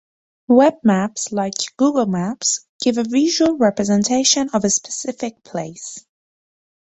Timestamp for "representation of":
3.57-4.63